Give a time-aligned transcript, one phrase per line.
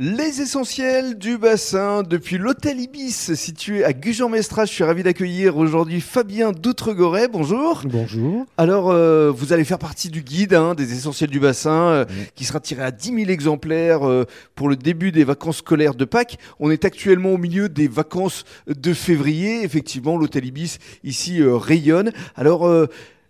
[0.00, 4.64] Les essentiels du bassin depuis l'hôtel Ibis situé à Gujan-Mestras.
[4.64, 7.28] Je suis ravi d'accueillir aujourd'hui Fabien Doutregoret.
[7.28, 7.82] Bonjour.
[7.84, 8.44] Bonjour.
[8.56, 12.04] Alors, euh, vous allez faire partie du guide hein, des essentiels du bassin euh,
[12.34, 14.24] qui sera tiré à 10 000 exemplaires euh,
[14.56, 16.38] pour le début des vacances scolaires de Pâques.
[16.58, 19.62] On est actuellement au milieu des vacances de février.
[19.62, 22.10] Effectivement, l'hôtel Ibis ici rayonne.
[22.34, 22.68] Alors,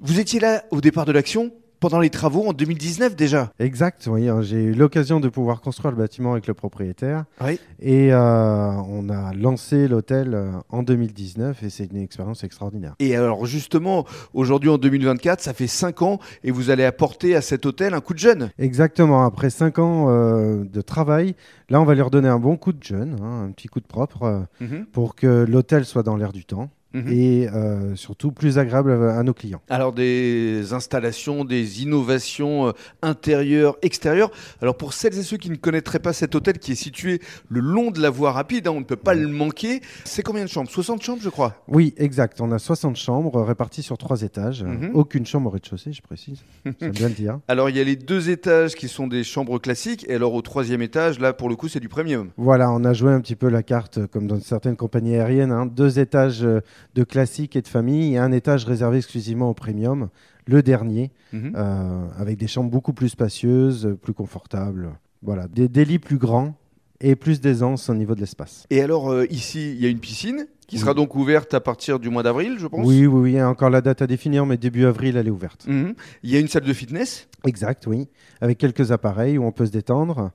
[0.00, 3.52] vous étiez là au départ de l'action pendant les travaux en 2019 déjà.
[3.58, 4.28] Exact, oui.
[4.28, 7.24] Hein, j'ai eu l'occasion de pouvoir construire le bâtiment avec le propriétaire.
[7.44, 7.60] Oui.
[7.80, 12.94] Et euh, on a lancé l'hôtel euh, en 2019 et c'est une expérience extraordinaire.
[12.98, 17.40] Et alors justement, aujourd'hui en 2024, ça fait 5 ans et vous allez apporter à
[17.40, 18.50] cet hôtel un coup de jeune.
[18.58, 21.34] Exactement, après 5 ans euh, de travail,
[21.68, 23.86] là on va lui redonner un bon coup de jeune, hein, un petit coup de
[23.86, 24.86] propre, mhm.
[24.86, 26.70] pour que l'hôtel soit dans l'air du temps.
[26.94, 27.12] Mhm.
[27.12, 29.60] et euh, surtout plus agréable à, nos clients.
[29.68, 34.30] Alors des installations, des innovations euh, intérieures, extérieures.
[34.62, 37.60] Alors pour celles et ceux qui ne connaîtraient pas cet hôtel qui est situé le
[37.60, 39.82] long de la voie rapide, hein, on ne peut pas le manquer.
[40.04, 40.70] C'est combien de chambres?
[40.70, 42.40] 60 chambres je crois Oui, exact.
[42.40, 44.64] On a 60 chambres réparties sur trois étages.
[44.64, 44.92] Mhm.
[44.94, 46.42] Aucune chambre au rez-de-chaussée, je précise.
[46.80, 47.38] C'est bien le dire.
[47.48, 50.40] Alors il y a les deux étages qui sont des chambres classiques et alors au
[50.40, 52.30] troisième étage, là pour le coup c'est du premium.
[52.38, 55.52] Voilà, on a joué un petit peu la carte comme dans certaines compagnies aériennes.
[55.52, 55.66] Hein.
[55.66, 56.60] Deux étages euh,
[56.94, 60.08] de classique et de famille et un étage réservé exclusivement au premium,
[60.46, 61.52] le dernier, mhm.
[61.56, 64.90] euh, avec des chambres beaucoup plus spacieuses, plus confortables.
[65.22, 66.54] Voilà, des, lits plus grands
[67.00, 68.66] et plus d'aisance au niveau de l'espace.
[68.70, 71.98] Et alors euh, ici, il y a une piscine qui sera donc ouverte à partir
[71.98, 74.06] du mois d'avril, je pense Oui, oui, oui, il y a encore la date à
[74.06, 75.66] définir, mais début avril, elle est ouverte.
[75.66, 75.94] Mhm.
[76.22, 78.08] Il y a une salle de fitness Exact, oui,
[78.40, 80.30] avec quelques appareils où on peut se détendre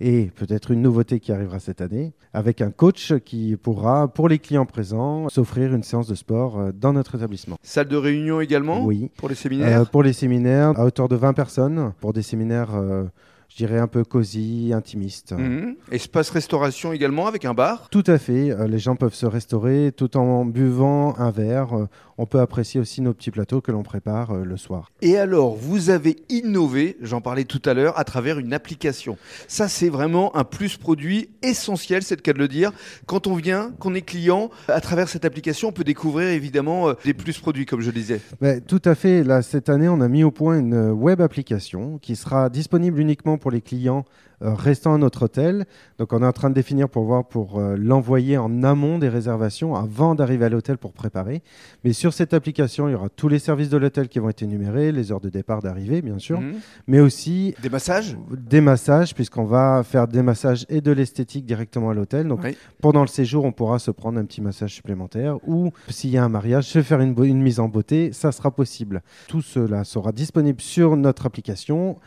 [0.00, 4.38] et peut-être une nouveauté qui arrivera cette année, avec un coach qui pourra, pour les
[4.38, 7.56] clients présents, s'offrir une séance de sport euh, dans notre établissement.
[7.62, 9.10] Salle de réunion également Oui.
[9.16, 12.74] Pour les séminaires euh, Pour les séminaires, à hauteur de 20 personnes, pour des séminaires...
[12.74, 13.04] Euh,
[13.52, 15.32] je dirais un peu cosy, intimiste.
[15.32, 15.76] Mhm.
[15.90, 17.88] Espace restauration également avec un bar?
[17.90, 18.50] Tout à fait.
[18.50, 21.76] Euh, les gens peuvent se restaurer tout en buvant un verre.
[21.76, 21.86] Euh,
[22.16, 24.90] on peut apprécier aussi nos petits plateaux que l'on prépare euh, le soir.
[25.02, 29.18] Et alors, vous avez innové, j'en parlais tout à l'heure, à travers une application.
[29.48, 32.72] Ça, c'est vraiment un plus produit essentiel, c'est le cas de le dire.
[33.04, 37.12] Quand on vient, qu'on est client, à travers cette application, on peut découvrir évidemment des
[37.12, 38.20] plus produits, comme je le disais.
[38.66, 39.24] tout à fait.
[39.24, 43.36] Là, cette année, on a mis au point une web application qui sera disponible uniquement
[43.42, 44.04] pour les clients
[44.42, 45.66] euh, restant à notre hôtel.
[45.98, 49.08] Donc on est en train de définir pour voir pour euh, l'envoyer en amont des
[49.08, 51.42] réservations avant d'arriver à l'hôtel pour préparer.
[51.84, 54.42] Mais sur cette application, il y aura tous les services de l'hôtel qui vont être
[54.42, 56.54] énumérés, les heures de départ, d'arrivée, bien sûr, mhm.
[56.86, 58.16] mais aussi des massages?
[58.30, 62.26] Des massages, puisqu'on va faire des massages et de l'esthétique directement à l'hôtel.
[62.26, 62.40] Donc
[62.80, 66.24] pendant le séjour, on pourra se prendre un petit massage supplémentaire ou s'il y a
[66.24, 69.02] un mariage, se faire une, une mise en beauté, ça sera possible.
[69.28, 71.98] Tout cela sera disponible sur notre application.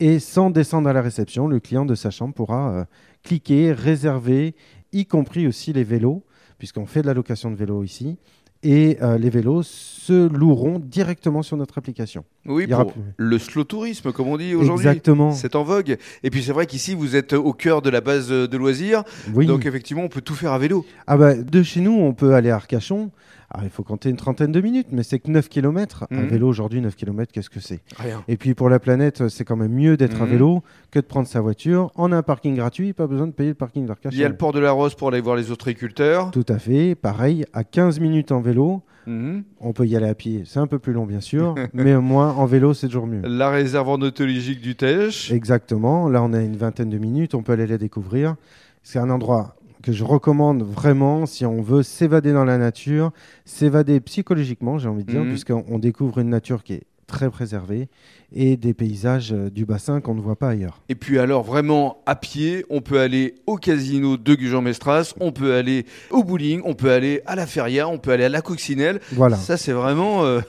[0.00, 2.84] Et sans descendre à la réception, le client de sa chambre pourra euh,
[3.24, 4.54] cliquer, réserver,
[4.92, 6.22] y compris aussi les vélos,
[6.58, 8.16] puisqu'on fait de la location de vélos ici.
[8.64, 12.24] Et euh, les vélos se loueront directement sur notre application.
[12.44, 14.86] Oui, pour le slow tourisme, comme on dit aujourd'hui.
[14.86, 15.30] Exactement.
[15.30, 15.96] C'est en vogue.
[16.24, 19.04] Et puis c'est vrai qu'ici, vous êtes au cœur de la base de loisirs.
[19.32, 19.46] Oui.
[19.46, 20.84] Donc effectivement, on peut tout faire à vélo.
[21.06, 23.12] Ah bah, de chez nous, on peut aller à Arcachon.
[23.50, 26.06] Alors, il faut compter une trentaine de minutes, mais c'est que 9 km.
[26.10, 26.28] Un mhm.
[26.28, 27.80] vélo aujourd'hui, 9 km, qu'est-ce que c'est?
[27.96, 28.22] Rien.
[28.28, 30.32] Et puis pour la planète, c'est quand même mieux d'être à mhm.
[30.32, 31.90] vélo que de prendre sa voiture.
[31.96, 34.14] On a un parking gratuit, pas besoin de payer le parking d'Arcachon.
[34.14, 36.30] Il y a le port de la Rose pour aller voir les ostréiculteurs.
[36.30, 36.94] Tout à fait.
[36.94, 38.82] Pareil, à 15 minutes en vélo.
[39.06, 39.44] Mhm.
[39.60, 42.02] On peut y aller à pied, c'est un peu plus long bien sûr, mais au
[42.02, 43.22] moins en vélo c'est toujours mieux.
[43.24, 45.32] La réserve ornithologique du Tej.
[45.32, 48.36] Exactement, là on a une vingtaine de minutes, on peut aller la découvrir.
[48.82, 53.12] C'est un endroit que je recommande vraiment si on veut s'évader dans la nature,
[53.44, 55.30] s'évader psychologiquement, j'ai envie de dire, mhm.
[55.30, 57.88] puisqu'on découvre une nature qui est très préservé
[58.30, 60.82] et des paysages euh, du bassin qu'on ne voit pas ailleurs.
[60.90, 65.54] Et puis alors vraiment à pied, on peut aller au casino de Gujan-Mestras, on peut
[65.54, 69.00] aller au bowling, on peut aller à la feria, on peut aller à la coccinelle.
[69.12, 69.36] Voilà.
[69.36, 70.40] Ça c'est vraiment euh,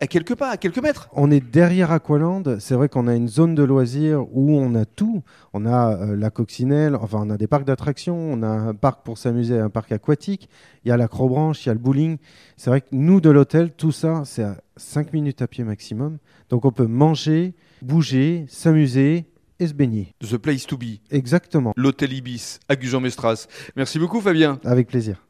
[0.00, 1.10] à quelques pas, à quelques mètres.
[1.12, 4.86] On est derrière Aqualand, c'est vrai qu'on a une zone de loisirs où on a
[4.86, 5.22] tout.
[5.52, 9.04] On a euh, la coccinelle, enfin on a des parcs d'attractions, on a un parc
[9.04, 10.48] pour s'amuser, un parc aquatique,
[10.84, 12.16] il y a l'acrobranche, il y a le bowling.
[12.56, 16.18] C'est vrai que nous de l'hôtel, tout ça c'est à 5 minutes à pied maximum.
[16.48, 19.26] Donc on peut manger, bouger, s'amuser
[19.60, 20.14] et se baigner.
[20.20, 21.00] The place to be.
[21.10, 21.72] Exactement.
[21.76, 23.46] L'hôtel Ibis à Gujan-Mestras.
[23.76, 24.60] Merci beaucoup Fabien.
[24.64, 25.27] Avec plaisir.